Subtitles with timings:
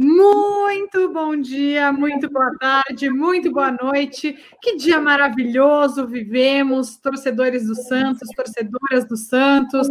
[0.00, 4.36] Muito bom dia, muito boa tarde, muito boa noite.
[4.62, 9.88] Que dia maravilhoso vivemos, torcedores do Santos, torcedoras do Santos.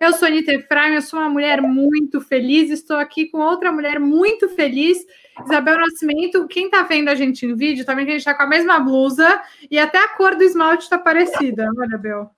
[0.00, 3.98] Eu sou Anitta Efraim, eu sou uma mulher muito feliz, estou aqui com outra mulher
[3.98, 4.98] muito feliz,
[5.44, 6.46] Isabel Nascimento.
[6.48, 8.46] Quem está vendo a gente em vídeo, está vendo que a gente está com a
[8.48, 9.40] mesma blusa
[9.70, 11.70] e até a cor do esmalte está parecida.
[11.78, 12.30] Olha, Bel.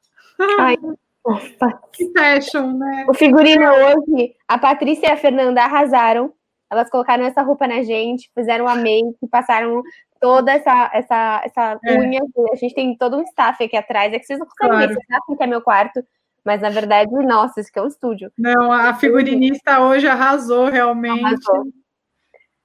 [0.60, 0.76] Ai,
[1.92, 3.06] que fashion, né?
[3.08, 6.32] O figurino hoje, a Patrícia e a Fernanda arrasaram.
[6.70, 9.82] Elas colocaram essa roupa na gente, fizeram a make, passaram
[10.20, 11.98] toda essa, essa, essa É.
[11.98, 12.20] unha.
[12.52, 14.12] A gente tem todo um staff aqui atrás.
[14.12, 14.88] É que vocês não conseguem Claro.
[14.88, 16.04] ver esse staff que é meu quarto.
[16.48, 18.32] Mas, na verdade, nossa, isso aqui é um estúdio.
[18.38, 21.22] Não, a figurinista hoje arrasou realmente.
[21.22, 21.64] Arrasou.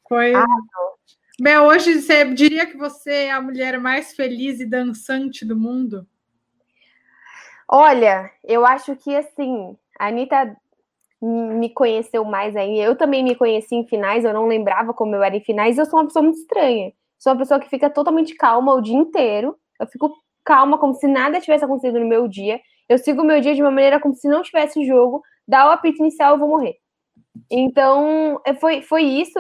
[0.08, 0.34] Foi.
[0.34, 0.94] Arrasou.
[1.38, 6.08] Bel, hoje você diria que você é a mulher mais feliz e dançante do mundo?
[7.70, 10.56] Olha, eu acho que, assim, a Anitta
[11.22, 12.80] me conheceu mais aí.
[12.80, 15.78] Eu também me conheci em finais, eu não lembrava como eu era em finais.
[15.78, 16.94] Eu sou uma pessoa muito estranha.
[17.20, 19.58] Sou uma pessoa que fica totalmente calma o dia inteiro.
[19.78, 20.10] Eu fico
[20.46, 22.62] calma, como se nada tivesse acontecido no meu dia.
[22.94, 25.22] Eu sigo o meu dia de uma maneira como se não tivesse jogo.
[25.48, 26.76] Dá o apito inicial, eu vou morrer.
[27.52, 29.38] Então, é, foi, foi isso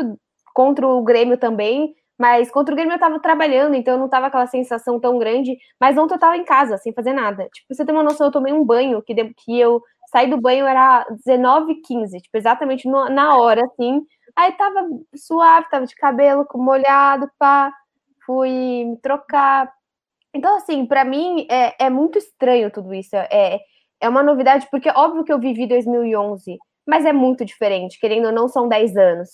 [0.53, 1.93] contra o Grêmio também.
[2.17, 5.57] Mas contra o Grêmio eu tava trabalhando, então não tava aquela sensação tão grande.
[5.79, 7.49] Mas ontem eu tava em casa, sem fazer nada.
[7.53, 10.39] Tipo, você ter uma noção, eu tomei um banho, que, de- que eu saí do
[10.39, 14.01] banho, era 19h15, tipo, exatamente no- na hora, assim.
[14.35, 17.73] Aí tava suave, tava de cabelo molhado, pá.
[18.25, 18.49] Fui
[18.85, 19.71] me trocar.
[20.33, 23.15] Então, assim, pra mim é, é muito estranho tudo isso.
[23.15, 23.59] É,
[24.01, 28.31] é uma novidade, porque óbvio que eu vivi 2011, mas é muito diferente, querendo ou
[28.31, 29.29] não, são 10 anos.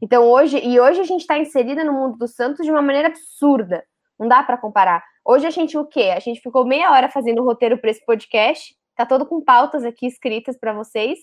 [0.00, 3.08] Então hoje, e hoje a gente está inserida no mundo do Santos de uma maneira
[3.08, 3.84] absurda.
[4.18, 5.02] Não dá para comparar.
[5.24, 6.12] Hoje a gente o quê?
[6.16, 8.74] A gente ficou meia hora fazendo o roteiro para esse podcast.
[8.96, 11.18] Tá todo com pautas aqui escritas para vocês.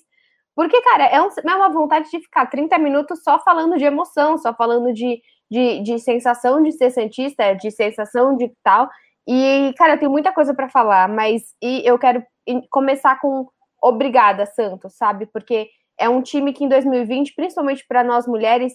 [0.56, 4.38] Porque, cara, é, um- é uma vontade de ficar 30 minutos só falando de emoção,
[4.38, 5.22] só falando de,
[5.52, 8.90] de, de sensação de ser Santista, de sensação de tal.
[9.28, 12.24] E, cara, eu tenho muita coisa para falar, mas e eu quero
[12.70, 13.48] começar com
[13.82, 15.26] obrigada, Santos, sabe?
[15.26, 18.74] Porque é um time que em 2020, principalmente para nós mulheres,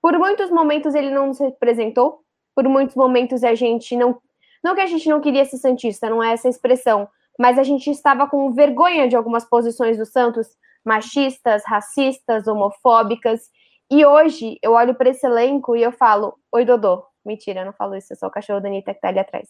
[0.00, 2.20] por muitos momentos ele não nos representou,
[2.54, 4.18] por muitos momentos a gente não.
[4.64, 7.08] Não que a gente não queria ser Santista, não é essa expressão,
[7.38, 10.48] mas a gente estava com vergonha de algumas posições do Santos,
[10.84, 13.50] machistas, racistas, homofóbicas.
[13.90, 17.04] E hoje eu olho para esse elenco e eu falo: Oi, Dodô.
[17.24, 19.48] Mentira, eu não falo isso, é só o cachorro da Anitta que tá ali atrás.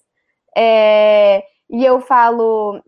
[0.56, 2.80] É, E eu falo: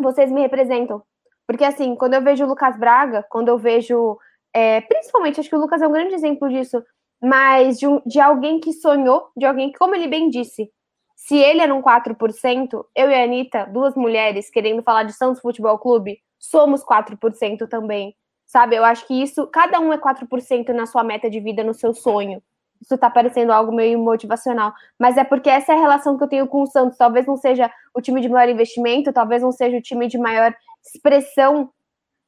[0.00, 1.02] Vocês me representam.
[1.46, 4.18] Porque, assim, quando eu vejo o Lucas Braga, quando eu vejo.
[4.54, 6.82] é, principalmente, acho que o Lucas é um grande exemplo disso,
[7.22, 10.70] mas de, um- de alguém que sonhou, de alguém que, como ele bem disse,
[11.16, 15.40] se ele era um 4%, eu e a Anitta, duas mulheres querendo falar de Santos
[15.42, 18.14] Futebol Clube, somos 4% também.
[18.46, 18.76] Sabe?
[18.76, 21.92] Eu acho que isso, cada um é 4% na sua meta de vida, no seu
[21.94, 22.42] sonho.
[22.86, 24.72] Isso tá parecendo algo meio motivacional.
[24.96, 26.96] Mas é porque essa é a relação que eu tenho com o Santos.
[26.96, 30.54] Talvez não seja o time de maior investimento, talvez não seja o time de maior
[30.94, 31.68] expressão,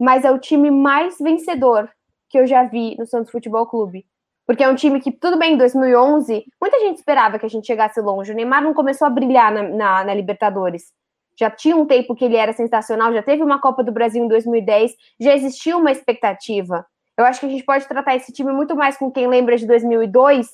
[0.00, 1.88] mas é o time mais vencedor
[2.28, 4.04] que eu já vi no Santos Futebol Clube.
[4.44, 7.66] Porque é um time que, tudo bem, em 2011, muita gente esperava que a gente
[7.66, 8.32] chegasse longe.
[8.32, 10.92] O Neymar não começou a brilhar na, na, na Libertadores.
[11.38, 14.26] Já tinha um tempo que ele era sensacional, já teve uma Copa do Brasil em
[14.26, 16.84] 2010, já existia uma expectativa.
[17.18, 19.66] Eu acho que a gente pode tratar esse time muito mais com quem lembra de
[19.66, 20.48] 2002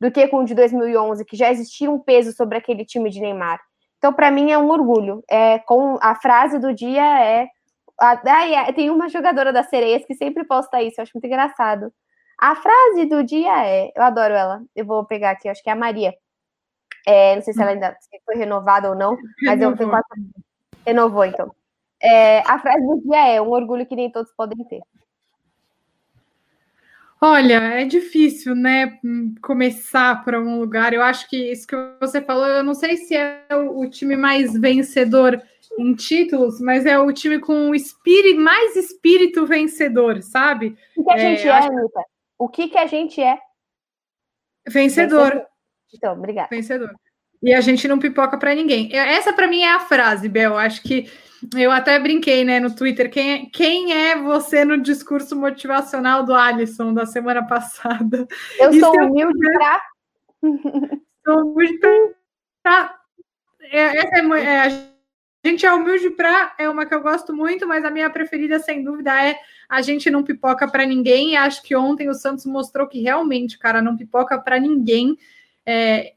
[0.00, 3.20] do que com o de 2011, que já existia um peso sobre aquele time de
[3.20, 3.60] Neymar.
[3.98, 5.22] Então, para mim, é um orgulho.
[5.30, 7.48] É, com a frase do dia é.
[8.00, 11.26] a- ai, é, tem uma jogadora das sereias que sempre posta isso, eu acho muito
[11.26, 11.92] engraçado.
[12.38, 13.92] A frase do dia é.
[13.94, 14.62] Eu adoro ela.
[14.74, 16.14] Eu vou pegar aqui, acho que é a Maria.
[17.06, 20.30] É, não sei se ela ainda se foi renovada ou não, mas eu tenho quase.
[20.86, 21.54] Renovou, então.
[22.02, 24.80] É, a frase do dia é um orgulho que nem todos podem ter.
[27.22, 28.98] Olha, é difícil, né?
[29.42, 30.94] Começar por algum lugar.
[30.94, 34.54] Eu acho que isso que você falou, eu não sei se é o, time mais
[34.58, 35.40] vencedor
[35.78, 40.76] em títulos, mas é o time com o espírito, mais espírito vencedor, sabe?
[40.96, 42.04] O que a É, gente é, Anitta?
[42.38, 43.38] O que, que a gente é?
[44.66, 45.46] Vencedor,
[45.92, 46.48] Então, obrigada.
[46.50, 46.94] vencedor.
[47.42, 48.94] E a gente não pipoca para ninguém.
[48.94, 50.58] Essa para mim é a frase, Bel.
[50.58, 51.10] Acho que
[51.56, 53.10] eu até brinquei, né, no Twitter.
[53.10, 58.28] Quem é, quem é você no discurso motivacional do Alisson da semana passada?
[58.58, 59.82] Eu sou humilde pra.
[60.42, 62.14] Então, muito
[62.62, 62.94] pra-
[63.62, 64.68] é, essa é, é, a
[65.48, 68.82] gente é humilde para é uma que eu gosto muito, mas a minha preferida, sem
[68.82, 69.38] dúvida, é
[69.68, 71.32] a gente não pipoca para ninguém.
[71.32, 75.16] E acho que ontem o Santos mostrou que realmente, cara, não pipoca para ninguém.
[75.64, 76.14] É,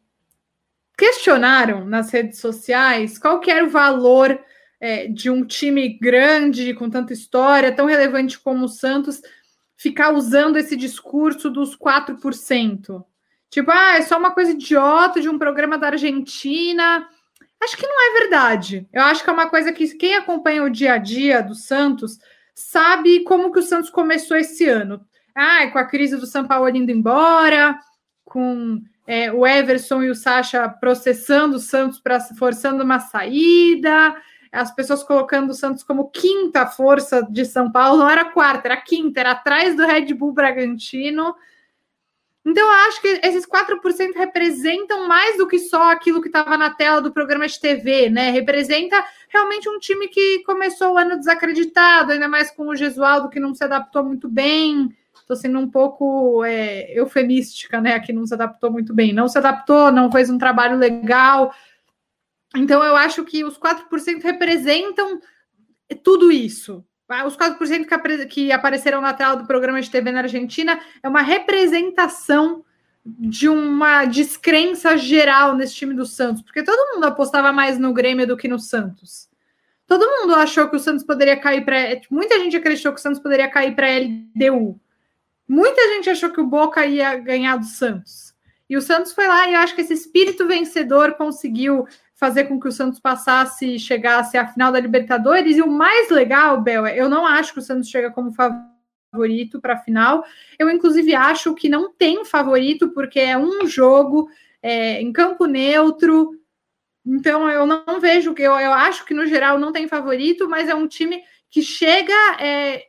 [0.97, 4.39] questionaram nas redes sociais qual que era o valor
[4.79, 9.21] é, de um time grande, com tanta história, tão relevante como o Santos,
[9.77, 13.03] ficar usando esse discurso dos 4%.
[13.49, 17.07] Tipo, ah, é só uma coisa idiota de um programa da Argentina.
[17.61, 18.87] Acho que não é verdade.
[18.91, 22.17] Eu acho que é uma coisa que quem acompanha o dia a dia do Santos
[22.53, 25.05] sabe como que o Santos começou esse ano.
[25.35, 27.79] Ah, com a crise do São Paulo indo embora,
[28.25, 34.15] com é, o Everson e o Sacha processando o Santos para forçando uma saída,
[34.51, 38.77] as pessoas colocando o Santos como quinta força de São Paulo, não era quarta, era
[38.77, 41.35] quinta, era atrás do Red Bull Bragantino.
[42.45, 46.69] Então, eu acho que esses 4% representam mais do que só aquilo que estava na
[46.69, 48.31] tela do programa de TV, né?
[48.31, 53.39] Representa realmente um time que começou o ano desacreditado, ainda mais com o Gesualdo, que
[53.39, 54.93] não se adaptou muito bem.
[55.23, 57.97] Estou sendo um pouco é, eufemística, né?
[57.99, 59.13] Que não se adaptou muito bem.
[59.13, 61.53] Não se adaptou, não fez um trabalho legal.
[62.55, 65.19] Então, eu acho que os 4% representam
[66.03, 66.85] tudo isso.
[67.07, 71.07] Ah, os 4% que, que apareceram na tela do programa de TV na Argentina é
[71.07, 72.65] uma representação
[73.05, 78.25] de uma descrença geral nesse time do Santos, porque todo mundo apostava mais no Grêmio
[78.25, 79.29] do que no Santos.
[79.85, 81.77] Todo mundo achou que o Santos poderia cair para.
[82.09, 84.79] Muita gente acreditou que o Santos poderia cair para a LDU.
[85.47, 88.33] Muita gente achou que o Boca ia ganhar do Santos.
[88.69, 91.85] E o Santos foi lá e eu acho que esse espírito vencedor conseguiu
[92.15, 95.57] fazer com que o Santos passasse e chegasse à final da Libertadores.
[95.57, 99.59] E o mais legal, Bel, é, eu não acho que o Santos chega como favorito
[99.59, 100.23] para a final.
[100.57, 104.29] Eu, inclusive, acho que não tem favorito, porque é um jogo
[104.61, 106.31] é, em campo neutro.
[107.05, 110.69] Então, eu não vejo que eu, eu acho que no geral não tem favorito, mas
[110.69, 112.85] é um time que chega é,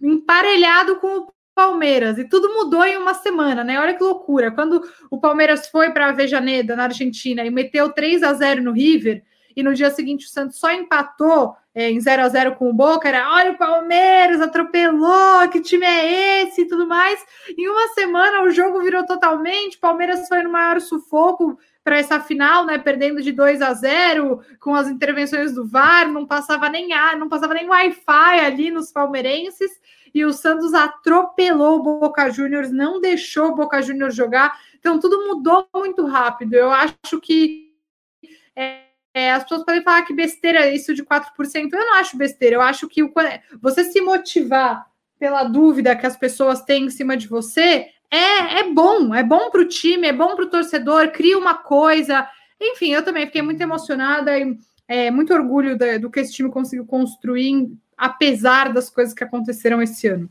[0.00, 3.78] emparelhado com o Palmeiras e tudo mudou em uma semana, né?
[3.78, 4.50] Olha que loucura.
[4.50, 8.72] Quando o Palmeiras foi para a Vejaneda, na Argentina, e meteu 3 a 0 no
[8.72, 9.22] River,
[9.54, 12.72] e no dia seguinte o Santos só empatou é, em 0 a 0 com o
[12.72, 17.24] Boca, era olha o Palmeiras, atropelou, que time é esse e tudo mais.
[17.56, 22.66] Em uma semana o jogo virou totalmente, Palmeiras foi no maior sufoco para essa final,
[22.66, 27.16] né, perdendo de 2 a 0, com as intervenções do VAR, não passava nem ar,
[27.16, 29.70] não passava nem Wi-Fi ali nos palmeirenses
[30.14, 34.58] e o Santos atropelou o Boca Juniors, não deixou o Boca Juniors jogar.
[34.78, 36.54] Então, tudo mudou muito rápido.
[36.54, 37.72] Eu acho que
[38.56, 38.80] é,
[39.14, 41.72] é, as pessoas podem falar que besteira isso de 4%.
[41.72, 42.56] Eu não acho besteira.
[42.56, 43.12] Eu acho que o,
[43.60, 44.86] você se motivar
[45.18, 49.14] pela dúvida que as pessoas têm em cima de você é, é bom.
[49.14, 52.28] É bom para o time, é bom para o torcedor, cria uma coisa.
[52.60, 54.56] Enfim, eu também fiquei muito emocionada e
[54.88, 57.70] é, muito orgulho do que esse time conseguiu construir
[58.00, 60.28] apesar das coisas que aconteceram esse ano?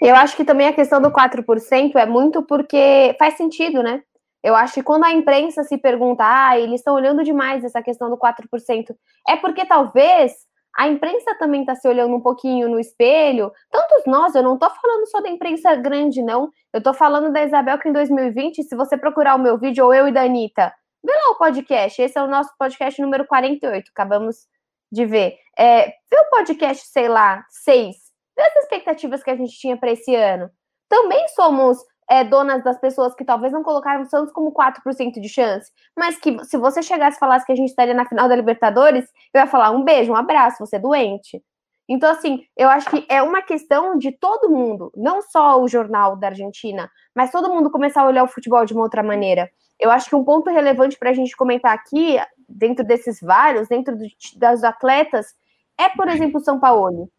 [0.00, 4.02] Eu acho que também a questão do 4% é muito porque faz sentido, né?
[4.42, 8.08] Eu acho que quando a imprensa se pergunta, ah, eles estão olhando demais essa questão
[8.08, 8.96] do 4%,
[9.28, 10.32] é porque talvez
[10.76, 13.52] a imprensa também está se olhando um pouquinho no espelho.
[13.70, 16.50] Tantos nós, eu não estou falando só da imprensa grande, não.
[16.72, 19.92] Eu estou falando da Isabel que em 2020, se você procurar o meu vídeo, ou
[19.92, 20.72] eu e da Anitta,
[21.04, 22.00] vê lá o podcast.
[22.00, 23.90] Esse é o nosso podcast número 48.
[23.90, 24.46] Acabamos
[24.90, 25.36] de ver.
[25.58, 27.96] É, ver o podcast, sei lá, seis.
[28.36, 30.50] Ver as expectativas que a gente tinha para esse ano.
[30.88, 31.78] Também somos
[32.10, 36.18] é, donas das pessoas que talvez não colocaram o Santos como 4% de chance, mas
[36.18, 39.40] que se você chegasse e falasse que a gente estaria na final da Libertadores, eu
[39.40, 41.42] ia falar um beijo, um abraço, você é doente.
[41.88, 46.16] Então, assim, eu acho que é uma questão de todo mundo, não só o jornal
[46.16, 49.50] da Argentina, mas todo mundo começar a olhar o futebol de uma outra maneira.
[49.80, 53.96] Eu acho que um ponto relevante para a gente comentar aqui, dentro desses vários, dentro
[53.96, 54.04] do,
[54.36, 55.34] das atletas,
[55.78, 57.10] é, por exemplo, o São Paulo.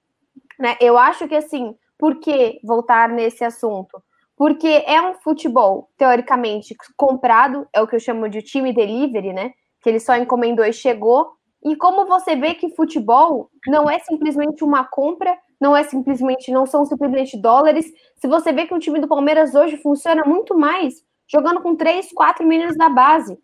[0.59, 0.77] Né?
[0.79, 4.01] Eu acho que, assim, por que voltar nesse assunto?
[4.39, 9.51] Porque é um futebol, teoricamente, comprado, é o que eu chamo de time delivery, né?
[9.81, 11.33] Que ele só encomendou e chegou.
[11.61, 16.65] E como você vê que futebol não é simplesmente uma compra, não é simplesmente, não
[16.65, 17.91] são simplesmente dólares.
[18.15, 22.09] Se você vê que o time do Palmeiras hoje funciona muito mais jogando com três,
[22.13, 23.37] quatro meninos da base.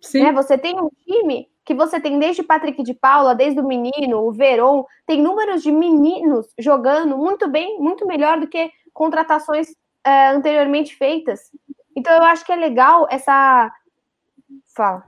[0.00, 0.22] Sim.
[0.22, 0.32] Né?
[0.32, 4.32] Você tem um time que você tem desde Patrick de Paula, desde o menino, o
[4.32, 9.68] Veron, tem números de meninos jogando muito bem, muito melhor do que contratações
[10.08, 11.50] é, anteriormente feitas.
[11.94, 13.70] Então eu acho que é legal essa.
[14.74, 15.04] Fala.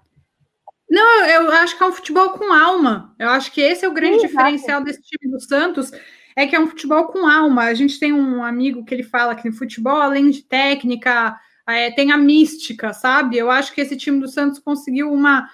[0.90, 3.14] Não, eu acho que é um futebol com alma.
[3.18, 5.92] Eu acho que esse é o grande Sim, diferencial desse time do Santos,
[6.36, 7.62] é que é um futebol com alma.
[7.62, 11.90] A gente tem um amigo que ele fala que no futebol, além de técnica, é,
[11.92, 13.38] tem a mística, sabe?
[13.38, 15.48] Eu acho que esse time do Santos conseguiu uma,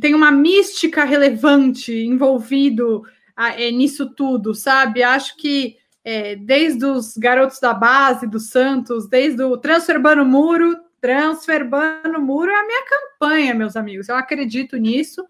[0.00, 3.02] tem uma mística relevante envolvido
[3.36, 5.02] é, nisso tudo, sabe?
[5.02, 5.76] Acho que
[6.10, 12.58] é, desde os garotos da base do Santos, desde o Transferbando Muro, Transferbando Muro é
[12.58, 14.08] a minha campanha, meus amigos.
[14.08, 15.28] Eu acredito nisso.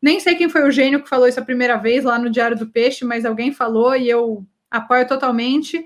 [0.00, 2.54] Nem sei quem foi o gênio que falou isso a primeira vez lá no Diário
[2.54, 5.82] do Peixe, mas alguém falou e eu apoio totalmente.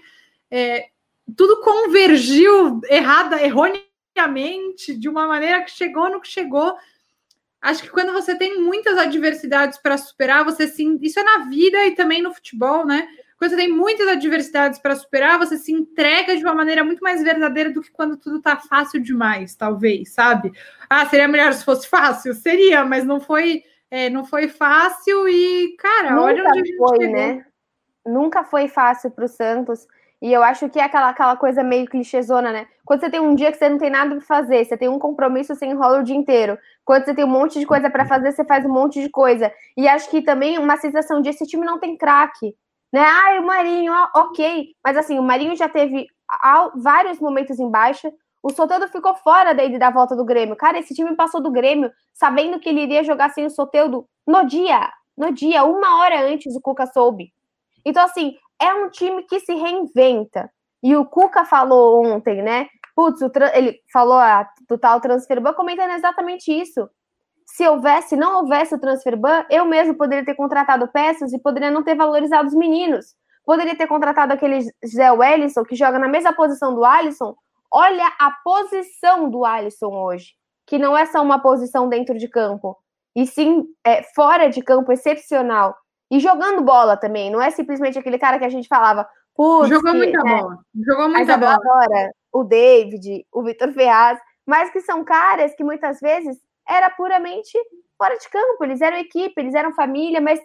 [0.51, 0.89] É,
[1.37, 6.75] tudo convergiu errada, erroneamente, de uma maneira que chegou no que chegou.
[7.63, 11.87] Acho que quando você tem muitas adversidades para superar, você sim, isso é na vida
[11.87, 13.07] e também no futebol, né?
[13.49, 17.71] Você tem muitas adversidades para superar, você se entrega de uma maneira muito mais verdadeira
[17.71, 20.53] do que quando tudo tá fácil demais, talvez, sabe?
[20.89, 22.35] Ah, seria melhor se fosse fácil?
[22.35, 26.77] Seria, mas não foi, é, não foi fácil e, cara, Nunca olha onde a gente
[26.77, 27.17] foi, chegou.
[27.17, 27.47] né?
[28.07, 29.87] Nunca foi fácil para o Santos.
[30.25, 32.67] E eu acho que é aquela, aquela coisa meio clichêzona, né?
[32.83, 34.99] Quando você tem um dia que você não tem nada para fazer, você tem um
[34.99, 36.59] compromisso, você enrola o dia inteiro.
[36.83, 39.53] Quando você tem um monte de coisa para fazer, você faz um monte de coisa.
[39.77, 42.57] E acho que também uma sensação de esse time não tem craque.
[42.95, 43.03] Né?
[43.03, 44.69] Ah, o Marinho, ok.
[44.85, 46.07] Mas assim, o Marinho já teve
[46.77, 48.09] vários momentos em baixa.
[48.41, 50.55] O Soteldo ficou fora daí da volta do Grêmio.
[50.55, 54.47] Cara, esse time passou do Grêmio sabendo que ele iria jogar sem o Soteldo no
[54.47, 54.89] dia.
[55.19, 57.33] No dia, uma hora antes o Cuca soube.
[57.85, 60.49] Então, assim, é um time que se reinventa.
[60.81, 62.69] E o Cuca falou ontem, né?
[62.95, 63.21] Putz,
[63.55, 66.89] ele falou a, do tal transfer ban, comentando exatamente isso.
[67.55, 71.71] Se houvesse, não houvesse o transfer ban, eu mesmo poderia ter contratado peças e poderia
[71.71, 73.15] não ter valorizado os meninos.
[73.45, 77.33] Poderia ter contratado aquele Zé Wellison, que joga na mesma posição do Alisson.
[77.71, 80.33] Olha a posição do Alisson hoje,
[80.67, 82.77] que não é só uma posição dentro de campo,
[83.15, 85.77] e sim é, fora de campo excepcional.
[86.11, 89.09] E jogando bola também, não é simplesmente aquele cara que a gente falava,
[89.39, 90.41] Jogou que, muita né?
[90.41, 90.59] bola.
[90.85, 91.55] Jogou muita bola.
[91.55, 96.37] Agora, o David, o Vitor Ferraz, mas que são caras que muitas vezes
[96.69, 97.59] era puramente
[97.99, 98.65] fora de campo.
[98.65, 100.41] Eles eram equipe, eles eram família, mas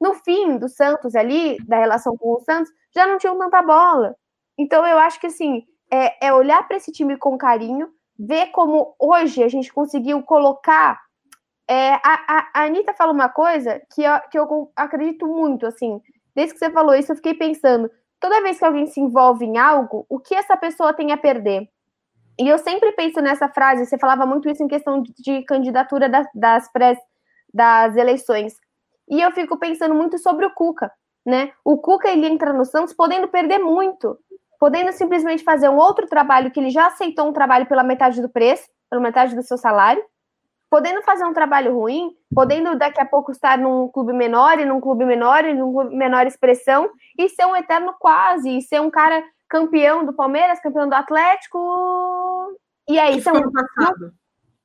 [0.00, 4.14] no fim do Santos ali, da relação com o Santos, já não tinham tanta bola.
[4.58, 7.88] Então eu acho que assim, é, é olhar para esse time com carinho,
[8.18, 11.00] ver como hoje a gente conseguiu colocar
[11.68, 16.00] é, a, a, a Anitta fala uma coisa que eu, que eu acredito muito, assim.
[16.34, 17.90] Desde que você falou isso, eu fiquei pensando:
[18.20, 21.68] toda vez que alguém se envolve em algo, o que essa pessoa tem a perder?
[22.38, 26.26] E eu sempre penso nessa frase, você falava muito isso em questão de, candidatura das,
[26.34, 26.96] das, pré,
[27.52, 28.54] das eleições.
[29.08, 30.90] E eu fico pensando muito sobre o Cuca,
[31.24, 31.52] né?
[31.64, 34.18] O Cuca ele entra no Santos podendo perder muito,
[34.58, 38.28] podendo simplesmente fazer um outro trabalho que ele já aceitou um trabalho pela metade do
[38.28, 40.02] preço, pela metade do seu salário,
[40.68, 44.80] podendo fazer um trabalho ruim, podendo daqui a pouco estar num clube menor e num
[44.80, 48.90] clube menor e num clube menor expressão e ser um eterno quase, e ser um
[48.90, 51.58] cara campeão do Palmeiras, campeão do Atlético.
[52.88, 54.12] E aí, um, passado.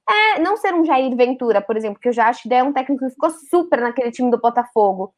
[0.10, 2.74] É, não ser um Jair Ventura, por exemplo, que eu já acho que é um
[2.74, 5.14] técnico que ficou super naquele time do Botafogo.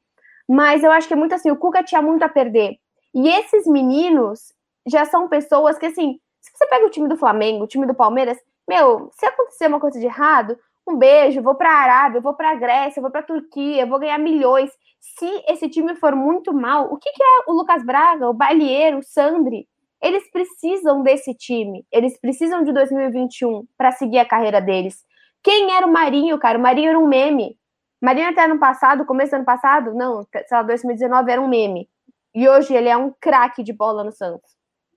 [0.47, 2.77] Mas eu acho que é muito assim, o Cuca tinha muito a perder.
[3.13, 4.53] E esses meninos
[4.85, 7.93] já são pessoas que, assim, se você pega o time do Flamengo, o time do
[7.93, 8.37] Palmeiras,
[8.67, 10.57] meu, se acontecer uma coisa de errado,
[10.88, 14.00] um beijo, vou para a Arábia, vou para a Grécia, vou para a Turquia, vou
[14.00, 14.71] ganhar milhões.
[15.00, 19.00] Se esse time for muito mal, o que, que é o Lucas Braga, o Balieiro,
[19.00, 19.67] o Sandri?
[20.01, 25.05] Eles precisam desse time, eles precisam de 2021 para seguir a carreira deles.
[25.43, 26.57] Quem era o Marinho, cara?
[26.57, 27.57] O Marinho era um meme.
[28.01, 31.88] Marinho até ano passado, começo do ano passado, não, sei lá, 2019 era um meme.
[32.33, 34.50] E hoje ele é um craque de bola no Santos.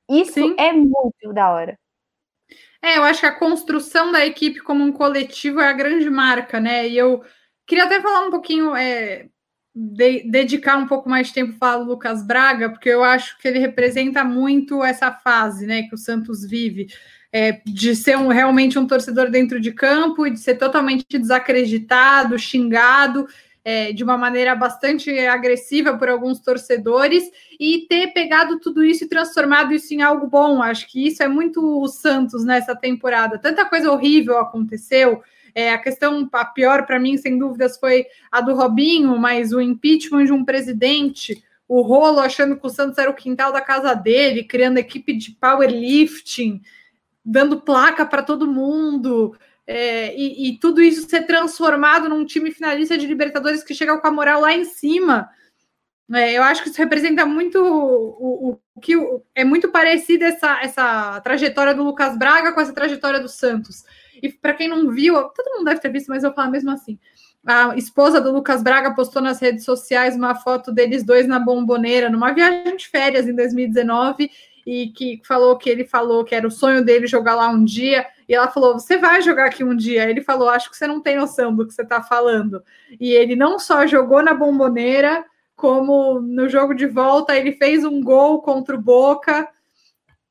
[0.08, 0.54] Isso Sim.
[0.58, 1.78] é muito da hora.
[2.84, 6.60] É, eu acho que a construção da equipe como um coletivo é a grande marca,
[6.60, 6.86] né?
[6.86, 7.22] E eu
[7.66, 9.26] queria até falar um pouquinho, é,
[9.74, 13.48] de, dedicar um pouco mais de tempo para o Lucas Braga, porque eu acho que
[13.48, 16.88] ele representa muito essa fase, né, que o Santos vive.
[17.32, 22.38] É, de ser um, realmente um torcedor dentro de campo e de ser totalmente desacreditado,
[22.38, 23.26] xingado
[23.64, 27.24] é, de uma maneira bastante agressiva por alguns torcedores
[27.58, 30.62] e ter pegado tudo isso e transformado isso em algo bom.
[30.62, 33.38] Acho que isso é muito o Santos nessa temporada.
[33.38, 35.22] Tanta coisa horrível aconteceu.
[35.54, 39.60] É, a questão, a pior para mim, sem dúvidas, foi a do Robinho, mas o
[39.60, 43.94] impeachment de um presidente, o rolo achando que o Santos era o quintal da casa
[43.94, 46.60] dele, criando equipe de powerlifting,
[47.24, 49.34] dando placa para todo mundo
[49.66, 54.06] é, e, e, tudo isso ser transformado num time finalista de Libertadores que chega com
[54.06, 55.28] a moral lá em cima.
[56.12, 58.92] É, eu acho que isso representa muito o, o, o que
[59.34, 63.84] é muito parecida essa, essa trajetória do Lucas Braga com essa trajetória do Santos.
[64.22, 66.98] E para quem não viu, todo mundo deve ter visto, mas eu falo mesmo assim.
[67.46, 72.10] A esposa do Lucas Braga postou nas redes sociais uma foto deles dois na bomboneira,
[72.10, 74.30] numa viagem de férias em 2019,
[74.66, 78.06] e que falou que ele falou que era o sonho dele jogar lá um dia.
[78.28, 80.08] E ela falou: Você vai jogar aqui um dia?
[80.08, 82.62] Ele falou: Acho que você não tem noção do que você está falando.
[83.00, 85.24] E ele não só jogou na bomboneira,
[85.56, 89.48] como no jogo de volta ele fez um gol contra o Boca.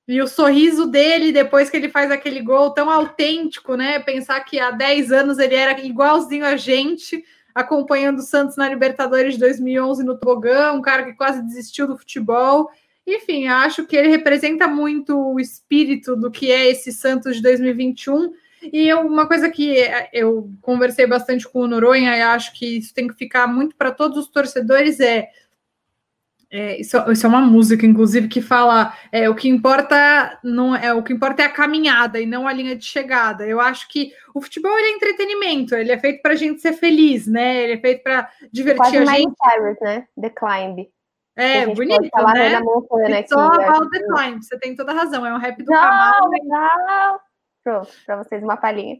[0.06, 4.00] E o sorriso dele depois que ele faz aquele gol tão autêntico, né?
[4.00, 7.24] Pensar que há 10 anos ele era igualzinho a gente,
[7.56, 11.98] acompanhando o Santos na Libertadores de 2011 no Tobogã, um cara que quase desistiu do
[11.98, 12.70] futebol.
[13.06, 18.34] Enfim, acho que ele representa muito o espírito do que é esse Santos de 2021.
[18.72, 19.76] E eu, uma coisa que
[20.14, 23.92] eu conversei bastante com o Noronha, e acho que isso tem que ficar muito para
[23.92, 25.30] todos os torcedores, é
[26.56, 30.94] é, isso, isso, é uma música, inclusive, que fala é, o que importa não é
[30.94, 33.44] o que importa é a caminhada e não a linha de chegada.
[33.44, 37.26] Eu acho que o futebol é entretenimento, ele é feito para a gente ser feliz,
[37.26, 37.64] né?
[37.64, 39.34] Ele é feito para divertir Quase a gente.
[39.36, 40.08] Cyrus, né?
[40.22, 40.88] The Climb.
[41.36, 42.60] É, bonito, né?
[43.10, 43.20] né?
[43.20, 44.42] It's all about the climb.
[44.42, 45.26] Você tem toda a razão.
[45.26, 46.30] É um rap do não, Kamal.
[46.44, 47.20] Não.
[47.64, 48.98] Pronto, para vocês uma palhinha.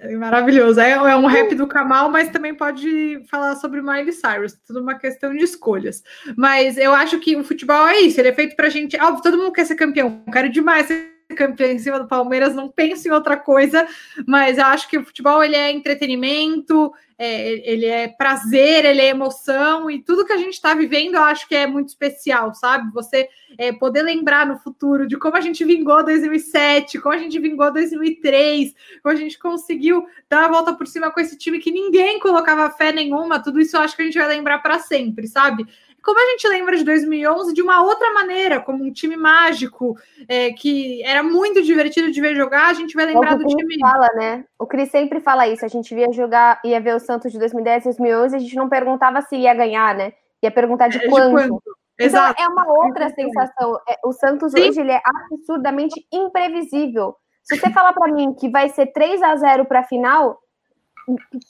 [0.00, 0.80] É maravilhoso.
[0.80, 4.54] É, é, um rap do Kamal, mas também pode falar sobre Miley Cyrus.
[4.66, 6.02] Tudo uma questão de escolhas.
[6.36, 8.20] Mas eu acho que o futebol é isso.
[8.20, 8.96] Ele é feito pra gente.
[9.00, 10.22] Óbvio, todo mundo quer ser campeão.
[10.26, 12.54] Eu quero demais ser campeão em cima do Palmeiras.
[12.54, 13.86] Não penso em outra coisa.
[14.26, 19.08] Mas eu acho que o futebol ele é entretenimento, é, ele é prazer, ele é
[19.08, 19.90] emoção.
[19.90, 22.92] E tudo que a gente está vivendo, eu acho que é muito especial, sabe?
[22.92, 27.38] Você é, poder lembrar no futuro de como a gente vingou 2007, como a gente
[27.40, 31.72] vingou 2003, como a gente conseguiu dar a volta por cima com esse time que
[31.72, 35.26] ninguém colocava fé nenhuma, tudo isso eu acho que a gente vai lembrar para sempre,
[35.26, 35.66] sabe?
[36.08, 39.94] Como a gente lembra de 2011 de uma outra maneira, como um time mágico,
[40.26, 43.78] é, que era muito divertido de ver jogar, a gente vai lembrar é do time.
[43.78, 44.46] fala, né?
[44.58, 45.66] O Cris sempre fala isso.
[45.66, 49.20] A gente via jogar, ia ver o Santos de 2010, 2011, a gente não perguntava
[49.20, 50.14] se ia ganhar, né?
[50.42, 51.42] Ia perguntar de, é, quanto.
[51.42, 51.62] de quanto.
[52.00, 53.78] Então, é uma outra sensação.
[53.86, 54.66] É, o Santos Sim.
[54.66, 57.16] hoje ele é absurdamente imprevisível.
[57.42, 60.38] Se você falar para mim que vai ser 3 a 0 para a final,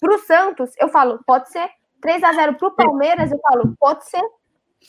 [0.00, 1.70] para o Santos, eu falo, pode ser.
[2.02, 4.22] 3 a 0 para o Palmeiras, eu falo, pode ser.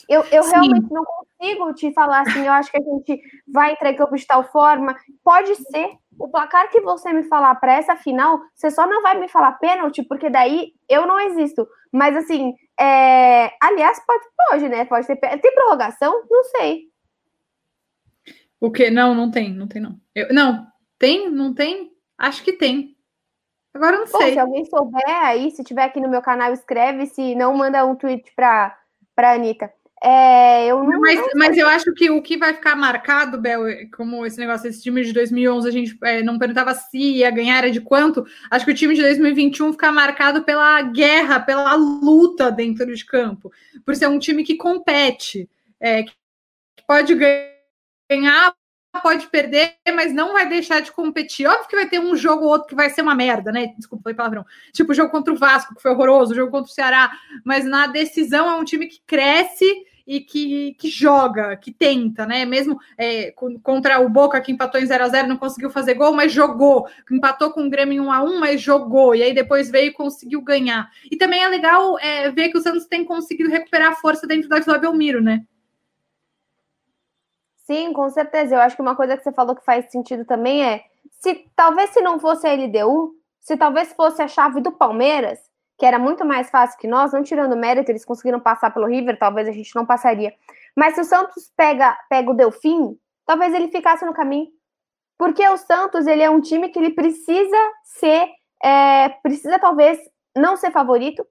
[0.08, 3.90] Eu, eu realmente não consigo te falar assim, eu acho que a gente vai entrar
[3.90, 4.96] em campo de tal forma.
[5.22, 5.96] Pode ser.
[6.18, 9.52] O placar que você me falar para essa final, você só não vai me falar
[9.52, 11.66] pênalti, porque daí eu não existo.
[11.90, 13.50] Mas assim, é...
[13.62, 14.84] aliás, pode, pode, né?
[14.84, 15.16] Pode ter.
[15.16, 16.24] Tem prorrogação?
[16.30, 16.90] Não sei.
[18.60, 18.90] O que?
[18.90, 19.98] Não, não tem, não tem, não.
[20.14, 20.66] Eu, não,
[20.98, 21.30] tem?
[21.30, 21.90] Não tem?
[22.18, 22.94] Acho que tem.
[23.72, 24.34] Agora eu não Bom, sei.
[24.34, 27.06] Se alguém souber aí, se tiver aqui no meu canal, escreve.
[27.06, 28.76] Se não, manda um tweet para
[29.16, 29.72] a Anitta.
[30.02, 34.24] É, eu não, mas, mas eu acho que o que vai ficar marcado, Bel, como
[34.24, 37.70] esse negócio, esse time de 2011, a gente é, não perguntava se ia ganhar, era
[37.70, 38.24] de quanto.
[38.50, 43.52] Acho que o time de 2021 fica marcado pela guerra, pela luta dentro de campo,
[43.84, 45.46] por ser um time que compete,
[45.78, 46.14] é, que
[46.88, 48.54] pode ganhar,
[49.02, 51.46] pode perder, mas não vai deixar de competir.
[51.46, 53.74] Óbvio que vai ter um jogo ou outro que vai ser uma merda, né?
[53.76, 54.46] Desculpa, foi palavrão.
[54.72, 57.12] Tipo o jogo contra o Vasco, que foi horroroso, o jogo contra o Ceará,
[57.44, 62.44] mas na decisão é um time que cresce e que, que joga, que tenta, né?
[62.44, 66.12] Mesmo é, contra o Boca, que empatou em 0 a 0 não conseguiu fazer gol,
[66.12, 66.88] mas jogou.
[67.08, 69.14] Empatou com o Grêmio em 1 a 1 mas jogou.
[69.14, 70.90] E aí depois veio e conseguiu ganhar.
[71.08, 74.48] E também é legal é, ver que o Santos tem conseguido recuperar a força dentro
[74.48, 75.44] da Vila Belmiro, né?
[77.58, 78.56] Sim, com certeza.
[78.56, 80.82] Eu acho que uma coisa que você falou que faz sentido também é
[81.20, 85.38] se talvez se não fosse a LDU, se talvez fosse a chave do Palmeiras,
[85.80, 89.18] que era muito mais fácil que nós, não tirando mérito, eles conseguiram passar pelo River,
[89.18, 90.34] talvez a gente não passaria.
[90.76, 94.48] Mas se o Santos pega, pega o Delfim, talvez ele ficasse no caminho.
[95.16, 98.28] Porque o Santos, ele é um time que ele precisa ser,
[98.62, 99.98] é, precisa talvez
[100.36, 101.26] não ser favorito,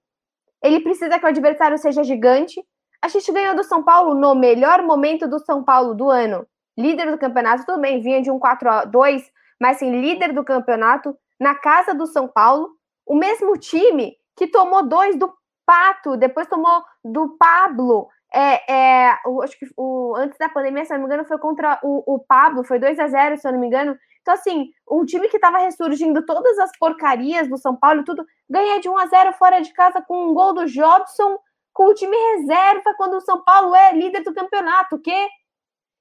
[0.63, 2.59] ele precisa que o adversário seja gigante.
[3.03, 6.43] A gente ganhou do São Paulo no melhor momento do São Paulo do ano.
[6.75, 10.43] Líder do campeonato, tudo bem, vinha de um 4 a 2 mas sim, líder do
[10.43, 12.69] campeonato, na casa do São Paulo.
[13.05, 15.33] O mesmo time que tomou dois do
[15.65, 18.07] Pato, depois tomou do Pablo.
[18.33, 21.77] É, é, o, acho que o, antes da pandemia, se não me engano, foi contra
[21.83, 23.97] o, o Pablo, foi 2 a 0 se eu não me engano.
[24.21, 28.79] Então, assim, um time que estava ressurgindo todas as porcarias do São Paulo, tudo, ganha
[28.79, 31.37] de 1 a 0 fora de casa com um gol do Jobson,
[31.73, 35.27] com o time reserva, quando o São Paulo é líder do campeonato, o quê?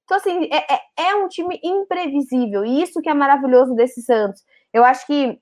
[0.05, 4.41] Então, assim, é, é, é um time imprevisível, e isso que é maravilhoso desse Santos.
[4.73, 5.37] Eu acho que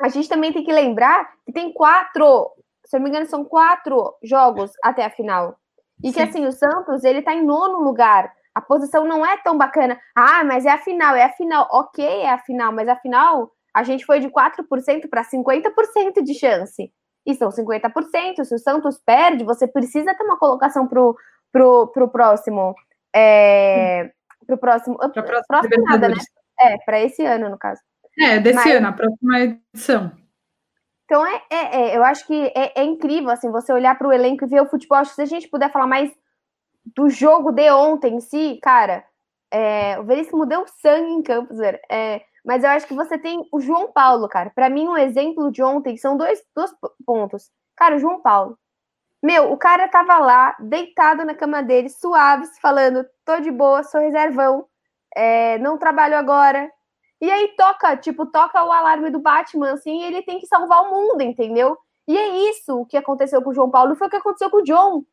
[0.00, 2.50] a gente também tem que lembrar que tem quatro,
[2.84, 5.56] se eu não me engano, são quatro jogos até a final.
[6.02, 6.14] E Sim.
[6.14, 8.32] que assim, o Santos, ele tá em nono lugar.
[8.54, 9.98] A posição não é tão bacana.
[10.14, 11.68] Ah, mas é a final, é a final.
[11.70, 16.34] Ok, é a final, mas a final a gente foi de 4% para 50% de
[16.34, 16.92] chance.
[17.26, 18.44] E são 50%.
[18.44, 21.16] Se o Santos perde, você precisa ter uma colocação pro,
[21.50, 22.74] pro, pro próximo.
[23.14, 24.10] É,
[24.46, 24.96] pro próximo.
[24.98, 26.14] Pra próximo, próximo nada, né?
[26.60, 27.80] É, para esse ano, no caso.
[28.18, 28.74] É, desse Mas...
[28.74, 30.12] ano, a próxima edição.
[31.04, 34.12] Então, é, é, é, eu acho que é, é incrível, assim, você olhar para o
[34.12, 34.98] elenco e ver o futebol.
[34.98, 36.10] Acho que se a gente puder falar mais
[36.84, 39.04] do jogo de ontem em si, cara,
[39.50, 41.78] é, o Veríssimo deu sangue em Campos, velho.
[41.90, 44.50] É, mas eu acho que você tem o João Paulo, cara.
[44.50, 46.72] Para mim, um exemplo de ontem são dois, dois
[47.06, 47.50] pontos.
[47.76, 48.58] Cara, o João Paulo.
[49.22, 54.00] Meu, o cara tava lá, deitado na cama dele, suave, falando: tô de boa, sou
[54.00, 54.66] reservão,
[55.16, 56.70] é, não trabalho agora,
[57.20, 60.82] e aí toca, tipo, toca o alarme do Batman, assim, e ele tem que salvar
[60.82, 61.76] o mundo, entendeu?
[62.06, 64.58] E é isso o que aconteceu com o João Paulo, foi o que aconteceu com
[64.58, 65.04] o John.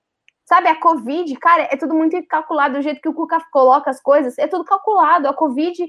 [0.46, 4.02] Sabe, a Covid, cara, é tudo muito calculado, do jeito que o Cuca coloca as
[4.02, 5.28] coisas, é tudo calculado.
[5.28, 5.86] A Covid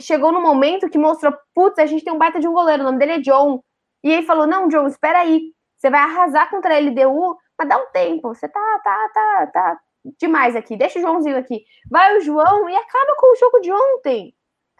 [0.00, 2.86] chegou no momento que mostrou, putz, a gente tem um baita de um goleiro, o
[2.86, 3.62] nome dele é John.
[4.02, 7.78] E aí falou, não, John, espera aí, você vai arrasar contra a LDU, mas dá
[7.78, 9.80] um tempo, você tá, tá, tá, tá
[10.18, 11.64] demais aqui, deixa o Joãozinho aqui.
[11.90, 14.34] Vai o João e acaba com o jogo de ontem.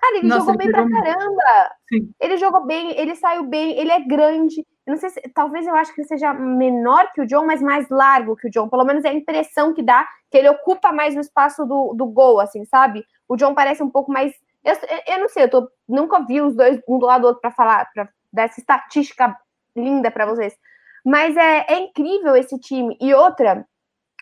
[0.05, 1.73] Cara, ele Nossa, jogou bem pra caramba.
[1.89, 2.15] Sim.
[2.21, 4.67] Ele jogou bem, ele saiu bem, ele é grande.
[4.87, 7.63] Eu não sei se, talvez eu acho que ele seja menor que o John, mas
[7.63, 8.69] mais largo que o John.
[8.69, 12.05] Pelo menos é a impressão que dá que ele ocupa mais o espaço do, do
[12.05, 13.03] gol, assim, sabe?
[13.27, 14.35] O John parece um pouco mais.
[14.63, 17.41] Eu, eu não sei, eu tô, nunca vi os dois um do lado do outro
[17.41, 19.35] para falar, para dar essa estatística
[19.75, 20.55] linda para vocês.
[21.03, 22.95] Mas é, é incrível esse time.
[23.01, 23.67] E outra,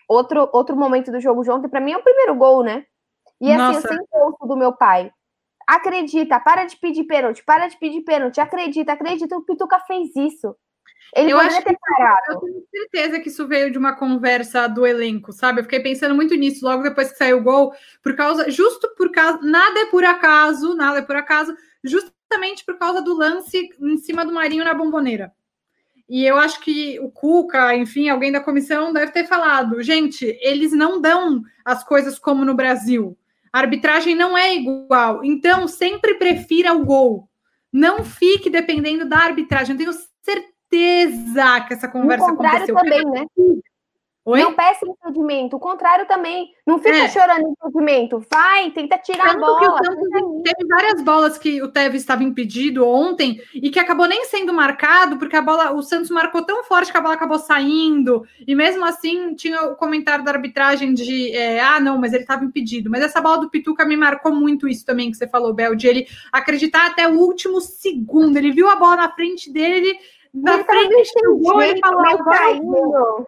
[0.09, 2.85] outro, outro momento do jogo de ontem, para mim, é o primeiro gol, né?
[3.41, 3.89] E assim, Nossa.
[3.89, 5.13] eu sempre ouço do meu pai.
[5.67, 10.57] Acredita, para de pedir pênalti, para de pedir pênalti, acredita, acredita, o Pituca fez isso.
[11.15, 12.23] Ele eu acho ter parado.
[12.31, 15.61] Eu tenho certeza que isso veio de uma conversa do elenco, sabe?
[15.61, 19.13] Eu fiquei pensando muito nisso logo depois que saiu o gol, por causa, justo por
[19.13, 23.99] causa, nada é por acaso, nada é por acaso, justamente por causa do lance em
[23.99, 25.33] cima do Marinho na bomboneira.
[26.09, 30.73] E eu acho que o Cuca, enfim, alguém da comissão deve ter falado, gente, eles
[30.73, 33.17] não dão as coisas como no Brasil.
[33.53, 35.25] A arbitragem não é igual.
[35.25, 37.29] Então, sempre prefira o gol.
[37.73, 39.75] Não fique dependendo da arbitragem.
[39.75, 43.03] Eu tenho certeza que essa conversa o contrário aconteceu.
[43.03, 43.27] também, né?
[44.25, 44.41] Oi?
[44.41, 45.57] Não peça impedimento.
[45.57, 46.53] O contrário também.
[46.65, 47.09] Não fica é.
[47.09, 48.25] chorando impedimento.
[48.31, 49.81] Vai, tenta tirar Tanto a bola.
[50.45, 55.17] teve várias bolas que o Tevez estava impedido ontem e que acabou nem sendo marcado,
[55.17, 58.25] porque a bola, o Santos marcou tão forte que a bola acabou saindo.
[58.47, 62.45] E mesmo assim, tinha o comentário da arbitragem de é, ah, não, mas ele estava
[62.45, 62.89] impedido.
[62.89, 65.89] Mas essa bola do Pituca me marcou muito isso também que você falou, Bel, de
[65.89, 68.37] ele acreditar até o último segundo.
[68.37, 69.99] Ele viu a bola na frente dele.
[70.33, 73.27] Na ele frente do gol, ele falou,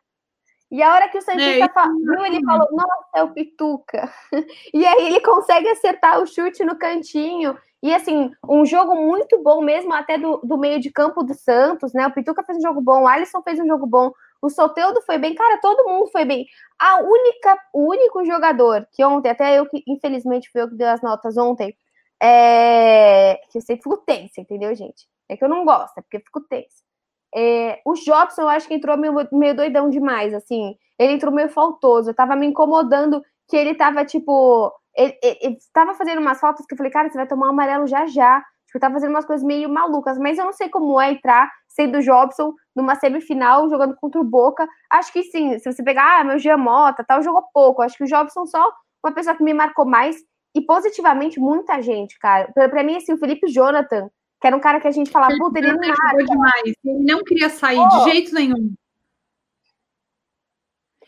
[0.74, 4.12] e a hora que o Santista é, falou, ele falou, nossa, é o Pituca.
[4.74, 7.56] E aí ele consegue acertar o chute no cantinho.
[7.80, 11.92] E assim, um jogo muito bom mesmo, até do, do meio de campo do Santos,
[11.92, 12.04] né?
[12.08, 14.10] O Pituca fez um jogo bom, o Alisson fez um jogo bom,
[14.42, 16.44] o Soteudo foi bem, cara, todo mundo foi bem.
[16.76, 20.88] A única, o único jogador que ontem, até eu que infelizmente fui eu que dei
[20.88, 21.72] as notas ontem,
[22.20, 23.40] é.
[23.48, 25.06] Que eu sempre fico tensa, entendeu, gente?
[25.28, 26.83] É que eu não gosto, é porque eu fico tensa.
[27.34, 30.76] É, o Jobson, eu acho que entrou meio, meio doidão demais, assim.
[30.98, 32.10] Ele entrou meio faltoso.
[32.10, 34.72] Eu tava me incomodando que ele tava, tipo.
[34.96, 37.50] Ele, ele, ele tava fazendo umas faltas que eu falei, cara, você vai tomar um
[37.50, 38.40] amarelo já já.
[38.66, 40.18] Tipo, tava fazendo umas coisas meio malucas.
[40.18, 44.24] Mas eu não sei como é entrar sendo o Jobson numa semifinal, jogando contra o
[44.24, 44.68] Boca.
[44.90, 45.58] Acho que sim.
[45.58, 47.82] Se você pegar, ah, meu Giamota, tal, jogou pouco.
[47.82, 48.70] Acho que o Jobson só
[49.04, 50.16] uma pessoa que me marcou mais.
[50.56, 52.50] E positivamente, muita gente, cara.
[52.54, 54.08] Pra, pra mim, assim, o Felipe Jonathan
[54.44, 56.22] que era um cara que a gente falava, puta, ele não marca.
[56.22, 56.76] demais.
[56.84, 57.88] Ele não queria sair oh.
[57.88, 58.74] de jeito nenhum.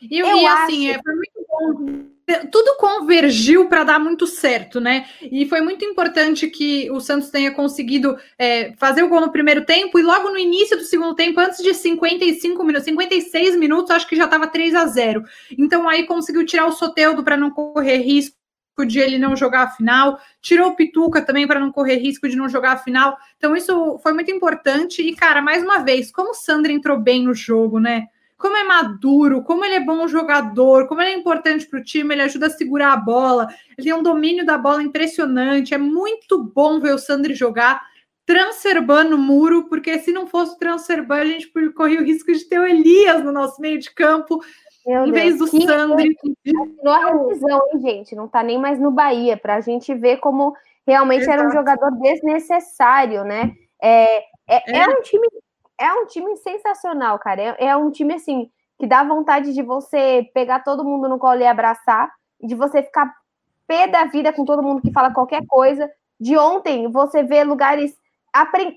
[0.01, 0.99] E, eu, e assim, acho...
[0.99, 2.07] é, foi muito bom.
[2.51, 5.07] Tudo convergiu para dar muito certo, né?
[5.21, 9.67] E foi muito importante que o Santos tenha conseguido é, fazer o gol no primeiro
[9.67, 14.09] tempo e logo no início do segundo tempo, antes de 55 minutos, 56 minutos, acho
[14.09, 15.23] que já estava 3 a 0.
[15.59, 18.36] Então aí conseguiu tirar o Soteudo para não correr risco
[18.85, 22.37] de ele não jogar a final, tirou o Pituca também para não correr risco de
[22.37, 23.17] não jogar a final.
[23.37, 25.01] Então, isso foi muito importante.
[25.01, 28.09] E, cara, mais uma vez, como o Sandro entrou bem no jogo, né?
[28.37, 32.15] Como é maduro, como ele é bom jogador, como ele é importante para o time,
[32.15, 35.73] ele ajuda a segurar a bola, ele tem um domínio da bola impressionante.
[35.73, 37.81] É muito bom ver o Sandro jogar.
[38.27, 42.45] Transerban no muro, porque se não fosse o Transerban, a gente corria o risco de
[42.45, 44.43] ter o Elias no nosso meio de campo.
[44.87, 46.17] Meu em Deus, vez do Sandri.
[46.47, 48.15] Assinou a revisão, hein, gente?
[48.15, 50.55] Não tá nem mais no Bahia, para a gente ver como
[50.87, 51.39] realmente Exato.
[51.39, 53.53] era um jogador desnecessário, né?
[53.83, 54.79] É, é, é.
[54.79, 55.29] é, um time,
[55.79, 57.43] é um time sensacional, cara.
[57.43, 61.41] É, é um time assim que dá vontade de você pegar todo mundo no colo
[61.41, 63.13] e abraçar, de você ficar
[63.67, 65.91] pé da vida com todo mundo que fala qualquer coisa.
[66.21, 67.97] De ontem, você vê lugares.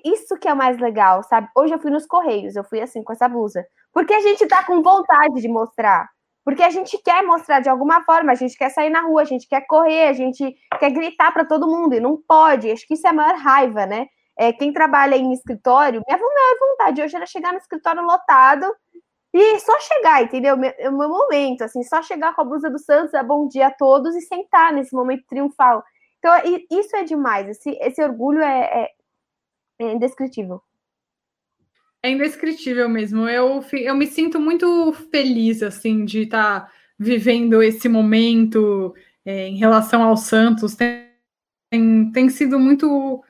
[0.05, 1.47] Isso que é mais legal, sabe?
[1.55, 3.65] Hoje eu fui nos Correios, eu fui assim com essa blusa.
[3.93, 6.07] Porque a gente tá com vontade de mostrar.
[6.45, 9.25] Porque a gente quer mostrar de alguma forma, a gente quer sair na rua, a
[9.25, 12.71] gente quer correr, a gente quer gritar para todo mundo e não pode.
[12.71, 14.07] Acho que isso é a maior raiva, né?
[14.37, 18.65] É, quem trabalha em escritório, minha maior vontade hoje era chegar no escritório lotado
[19.33, 20.57] e só chegar, entendeu?
[20.57, 23.71] Meu, meu momento, assim, só chegar com a blusa do Santos, é bom dia a
[23.71, 25.83] todos e sentar nesse momento triunfal.
[26.17, 26.33] Então,
[26.71, 27.47] isso é demais.
[27.47, 28.89] Esse, esse orgulho é, é,
[29.79, 30.61] é indescritível.
[32.03, 33.27] É indescritível mesmo.
[33.27, 38.93] Eu, eu me sinto muito feliz, assim, de estar tá vivendo esse momento
[39.25, 40.75] é, em relação ao Santos.
[40.75, 41.09] Tem,
[41.69, 43.23] tem, tem sido muito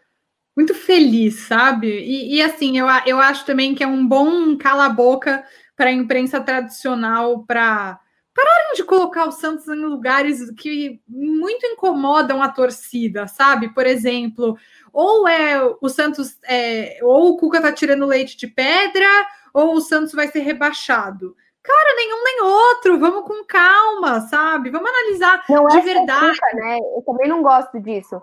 [0.56, 1.88] muito feliz, sabe?
[1.88, 5.42] E, e, assim, eu, eu acho também que é um bom cala-boca
[5.74, 7.98] para a imprensa tradicional para
[8.40, 13.74] pararem de colocar o Santos em lugares que muito incomodam a torcida, sabe?
[13.74, 14.58] Por exemplo,
[14.94, 19.08] ou é o Santos, é, ou o Cuca tá tirando leite de pedra,
[19.54, 21.36] ou o Santos vai ser rebaixado.
[21.62, 24.70] Cara, nenhum nem outro, vamos com calma, sabe?
[24.70, 26.40] Vamos analisar não de é verdade.
[26.54, 26.80] Né?
[26.80, 28.22] Eu também não gosto disso.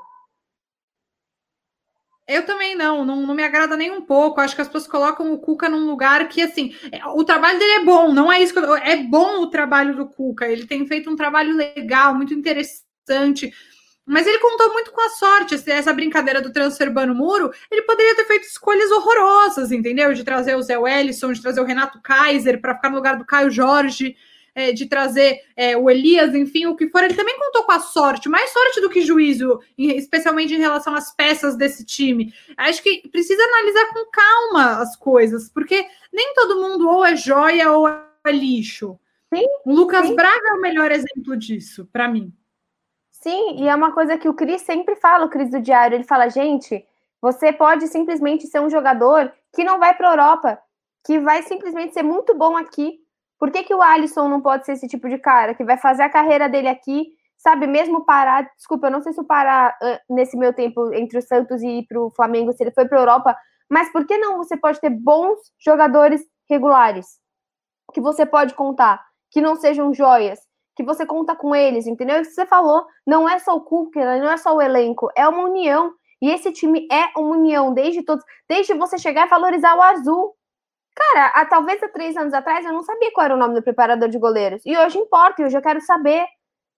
[2.29, 4.41] Eu também não, não, não, me agrada nem um pouco.
[4.41, 7.73] Acho que as pessoas colocam o Cuca num lugar que, assim, é, o trabalho dele
[7.73, 10.47] é bom, não é isso que eu, É bom o trabalho do Cuca.
[10.47, 13.53] Ele tem feito um trabalho legal, muito interessante.
[14.05, 15.55] Mas ele contou muito com a sorte.
[15.71, 20.13] Essa brincadeira do transfer Bano Muro, ele poderia ter feito escolhas horrorosas, entendeu?
[20.13, 23.25] De trazer o Zé Wellison, de trazer o Renato Kaiser para ficar no lugar do
[23.25, 24.17] Caio Jorge
[24.57, 27.79] é, de trazer é, o Elias, enfim, o que for, ele também contou com a
[27.79, 32.33] sorte, mais sorte do que juízo, especialmente em relação às peças desse time.
[32.57, 37.71] Acho que precisa analisar com calma as coisas, porque nem todo mundo ou é joia
[37.71, 38.99] ou é lixo.
[39.33, 40.17] Sim, o Lucas sim.
[40.17, 42.33] Braga é o melhor exemplo disso, para mim.
[43.11, 46.05] Sim, e é uma coisa que o Cris sempre fala, o Cris do Diário, ele
[46.05, 46.83] fala, gente,
[47.21, 50.59] você pode simplesmente ser um jogador que não vai para a Europa,
[51.05, 53.01] que vai simplesmente ser muito bom aqui,
[53.39, 56.03] por que, que o Alisson não pode ser esse tipo de cara que vai fazer
[56.03, 57.67] a carreira dele aqui, sabe?
[57.67, 59.77] Mesmo parar, desculpa, eu não sei se o parar
[60.09, 62.99] nesse meu tempo entre o Santos e ir para o Flamengo, se ele foi para
[62.99, 63.37] a Europa,
[63.71, 67.19] mas por que não você pode ter bons jogadores regulares
[67.93, 70.41] que você pode contar, que não sejam joias,
[70.77, 72.21] que você conta com eles, entendeu?
[72.21, 75.27] Isso que você falou, não é só o Cuca, não é só o elenco, é
[75.27, 75.93] uma união.
[76.21, 80.35] E esse time é uma união desde todos, desde você chegar e valorizar o azul,
[80.97, 83.63] Cara, há, talvez há três anos atrás eu não sabia qual era o nome do
[83.63, 84.63] preparador de goleiros.
[84.65, 86.27] E hoje importa, e hoje eu quero saber.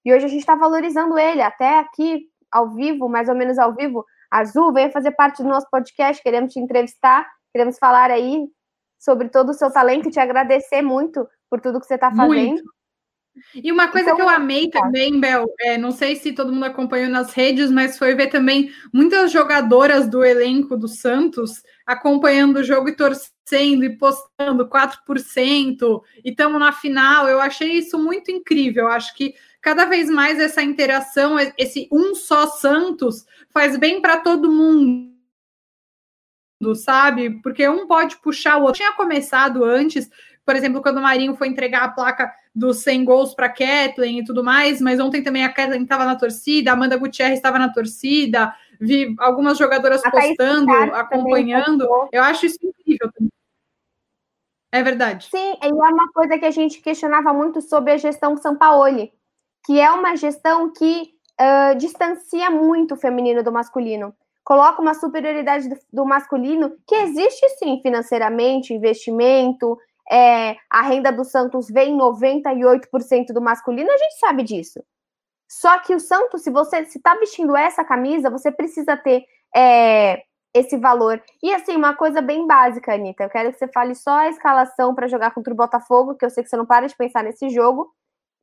[0.04, 3.74] E hoje a gente está valorizando ele, até aqui, ao vivo, mais ou menos ao
[3.74, 4.04] vivo.
[4.30, 8.46] Azul, venha fazer parte do nosso podcast, queremos te entrevistar, queremos falar aí
[8.98, 12.48] sobre todo o seu talento e te agradecer muito por tudo que você está fazendo.
[12.50, 12.77] Muito.
[13.54, 14.80] E uma coisa então, que eu amei tá.
[14.80, 18.72] também, Bel, é, não sei se todo mundo acompanhou nas redes, mas foi ver também
[18.92, 26.30] muitas jogadoras do elenco do Santos acompanhando o jogo e torcendo e postando 4%, e
[26.30, 27.28] estamos na final.
[27.28, 28.84] Eu achei isso muito incrível.
[28.84, 34.18] Eu acho que cada vez mais essa interação, esse um só Santos, faz bem para
[34.18, 35.18] todo mundo
[36.74, 37.40] sabe?
[37.42, 38.78] Porque um pode puxar o outro.
[38.78, 40.10] Tinha começado antes,
[40.44, 44.24] por exemplo, quando o Marinho foi entregar a placa dos 100 gols para Kathleen e
[44.24, 47.72] tudo mais, mas ontem também a Kathleen estava na torcida, a Amanda Gutierrez estava na
[47.72, 51.86] torcida, vi algumas jogadoras a postando, acompanhando.
[52.12, 53.30] Eu acho isso incrível também.
[54.70, 55.28] É verdade.
[55.30, 59.12] Sim, e é uma coisa que a gente questionava muito sobre a gestão Sampaoli,
[59.64, 64.14] que é uma gestão que uh, distancia muito o feminino do masculino.
[64.44, 69.78] Coloca uma superioridade do, do masculino que existe sim financeiramente, investimento,
[70.10, 74.82] é, a renda do Santos vem 98% do masculino, a gente sabe disso.
[75.50, 80.22] Só que o Santos, se você está vestindo essa camisa, você precisa ter é,
[80.54, 81.22] esse valor.
[81.42, 83.24] E assim, uma coisa bem básica, Anitta.
[83.24, 86.30] Eu quero que você fale só a escalação para jogar contra o Botafogo, que eu
[86.30, 87.90] sei que você não para de pensar nesse jogo.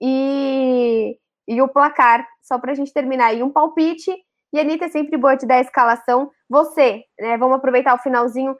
[0.01, 3.33] E, e o placar, só para a gente terminar.
[3.33, 4.11] E um palpite.
[4.53, 6.31] E a Anitta é sempre boa de dar a escalação.
[6.49, 7.37] Você, né?
[7.37, 8.55] Vamos aproveitar o finalzinho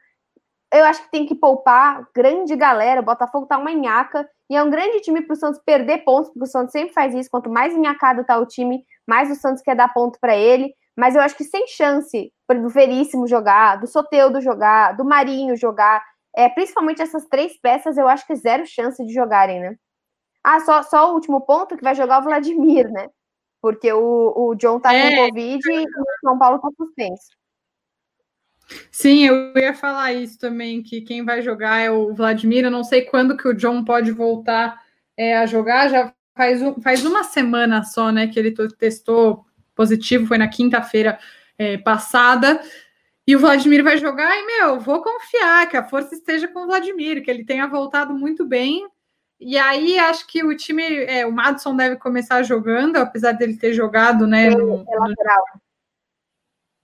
[0.74, 3.02] eu acho que tem que poupar grande galera.
[3.02, 6.30] O Botafogo tá uma nhaca e é um grande time para o Santos perder pontos,
[6.30, 7.30] porque o Santos sempre faz isso.
[7.30, 10.74] Quanto mais enhacado tá o time, mais o Santos quer dar ponto para ele.
[10.98, 16.04] Mas eu acho que sem chance do Veríssimo jogar, do Soteudo jogar, do Marinho jogar,
[16.36, 19.76] é, principalmente essas três peças, eu acho que zero chance de jogarem, né?
[20.44, 23.10] Ah, só, só o último ponto que vai jogar o Vladimir, né?
[23.62, 25.10] Porque o, o John tá é.
[25.10, 27.30] com Covid e o São Paulo tá suspenso.
[28.92, 32.66] Sim, eu ia falar isso também, que quem vai jogar é o Vladimir.
[32.66, 34.82] Eu não sei quando que o John pode voltar
[35.16, 35.90] é, a jogar.
[35.90, 41.20] Já faz, um, faz uma semana só, né, que ele testou positivo, foi na quinta-feira
[41.58, 42.62] é, passada.
[43.28, 46.68] E o Vladimir vai jogar, e meu, vou confiar que a força esteja com o
[46.68, 48.88] Vladimir, que ele tenha voltado muito bem.
[49.40, 53.74] E aí acho que o time, é, o Madison deve começar jogando, apesar dele ter
[53.74, 54.50] jogado, né?
[54.52, 54.86] No, no...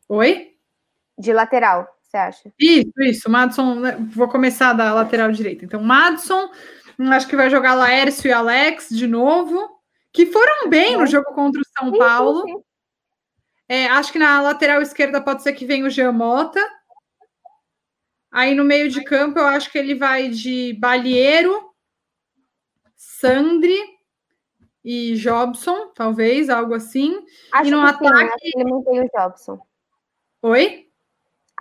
[0.09, 0.50] Oi?
[1.21, 1.87] De lateral.
[2.03, 2.53] você acha?
[2.59, 3.29] Isso, isso.
[3.29, 5.63] Madison, né, vou começar da lateral direita.
[5.63, 6.49] Então, Madison,
[7.11, 9.69] acho que vai jogar Laércio e Alex de novo,
[10.11, 12.41] que foram bem no jogo contra o São Paulo.
[12.41, 12.63] Sim, sim.
[13.69, 16.59] É, acho que na lateral esquerda pode ser que venha o Giamota.
[18.29, 21.69] Aí no meio de campo, eu acho que ele vai de Balieiro,
[22.95, 23.77] Sandri
[24.83, 27.23] e Jobson, talvez, algo assim.
[27.53, 28.39] Acho e no ataque.
[28.39, 29.59] Sim, ele mantém o Jobson.
[30.41, 30.90] Oi?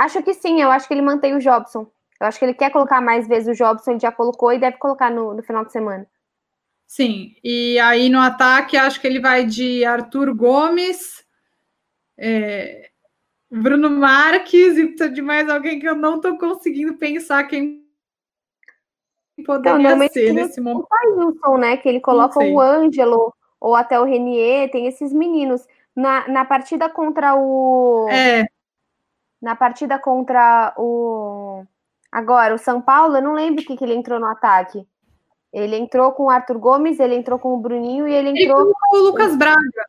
[0.00, 1.86] Acho que sim, eu acho que ele mantém o Jobson.
[2.18, 4.78] Eu acho que ele quer colocar mais vezes o Jobson, ele já colocou e deve
[4.78, 6.06] colocar no, no final de semana.
[6.86, 11.22] Sim, e aí no ataque, acho que ele vai de Arthur Gomes,
[12.16, 12.88] é,
[13.50, 17.84] Bruno Marques e de mais alguém que eu não estou conseguindo pensar quem
[19.44, 20.88] poderia então, ser nesse momento.
[20.90, 21.76] O Wilson, né?
[21.76, 25.66] Que ele coloca o Ângelo ou até o Renier, tem esses meninos.
[25.94, 28.08] Na, na partida contra o.
[28.10, 28.46] É.
[29.40, 31.64] Na partida contra o.
[32.12, 34.86] Agora, o São Paulo, eu não lembro o que, que ele entrou no ataque.
[35.52, 38.60] Ele entrou com o Arthur Gomes, ele entrou com o Bruninho e ele entrou.
[38.60, 39.86] Ele com o Lucas Braga.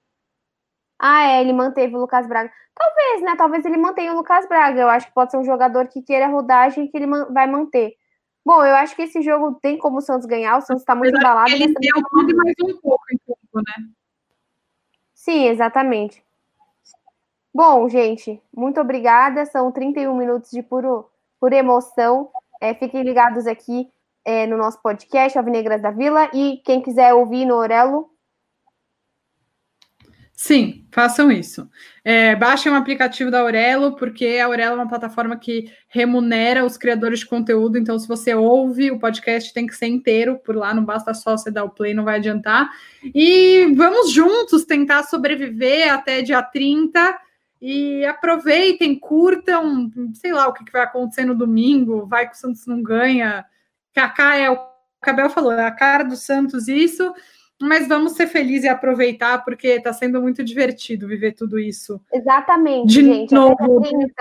[0.98, 2.52] Ah, é, ele manteve o Lucas Braga.
[2.76, 3.36] Talvez, né?
[3.36, 4.80] Talvez ele mantenha o Lucas Braga.
[4.80, 7.96] Eu acho que pode ser um jogador que queira rodagem que ele vai manter.
[8.46, 10.58] Bom, eu acho que esse jogo tem como o Santos ganhar.
[10.58, 11.52] O Santos está muito embalado.
[11.52, 13.90] Ele deu tudo e mais um pouco em campo, né?
[15.14, 16.24] Sim, exatamente.
[17.54, 19.46] Bom, gente, muito obrigada.
[19.46, 21.10] São 31 minutos de puro,
[21.40, 22.30] pura emoção.
[22.62, 23.90] É, fiquem ligados aqui
[24.24, 26.30] é, no nosso podcast, Alvinegras da Vila.
[26.34, 28.12] E quem quiser ouvir no Orelo,
[30.44, 31.70] Sim, façam isso.
[32.04, 36.78] É, baixem o aplicativo da Aurelo, porque a Aurelo é uma plataforma que remunera os
[36.78, 37.78] criadores de conteúdo.
[37.78, 41.38] Então, se você ouve, o podcast tem que ser inteiro por lá, não basta só
[41.38, 42.72] você dar o play, não vai adiantar.
[43.04, 47.20] E vamos juntos tentar sobreviver até dia 30.
[47.62, 52.65] E aproveitem, curtam, sei lá o que, vai acontecer no domingo, vai que o Santos
[52.65, 53.45] não ganha.
[53.93, 54.58] Kaká é o
[55.00, 57.13] Cabel falou, é a cara do Santos isso
[57.62, 62.02] mas vamos ser felizes e aproveitar, porque está sendo muito divertido viver tudo isso.
[62.12, 63.34] Exatamente, de gente.
[63.34, 64.13] Novo, 30,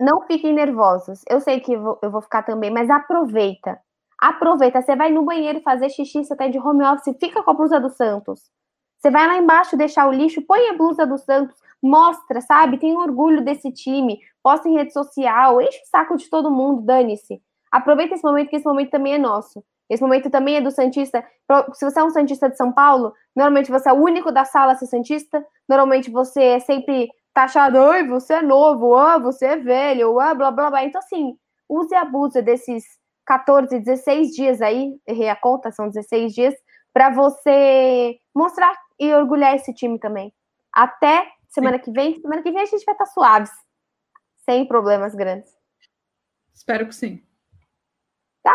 [0.00, 1.22] não fiquem nervosos.
[1.28, 3.78] Eu sei que eu vou ficar também, mas aproveita.
[4.20, 4.80] Aproveita.
[4.80, 7.80] Você vai no banheiro fazer xixi, você tá de home office, fica com a blusa
[7.80, 8.50] do Santos.
[8.98, 12.78] Você vai lá embaixo deixar o lixo, põe a blusa do Santos, mostra, sabe?
[12.78, 17.40] Tem orgulho desse time, posta em rede social, enche o saco de todo mundo, dane-se.
[17.70, 19.62] Aproveita esse momento, que esse momento também é nosso.
[19.88, 21.24] Esse momento também é do Santista.
[21.72, 24.72] Se você é um Santista de São Paulo, normalmente você é o único da sala
[24.72, 25.44] a ser Santista.
[25.68, 30.50] Normalmente você é sempre taxado, oi, você é novo, ah, você é velho, ah, blá,
[30.50, 30.84] blá, blá.
[30.84, 31.36] Então, assim,
[31.68, 32.84] use e abuse desses
[33.24, 36.54] 14, 16 dias aí, errei a conta, são 16 dias,
[36.92, 40.32] para você mostrar e orgulhar esse time também.
[40.72, 42.20] Até semana que vem.
[42.20, 43.50] Semana que vem a gente vai estar suaves,
[44.44, 45.50] sem problemas grandes.
[46.54, 47.22] Espero que sim.
[48.42, 48.52] Tá!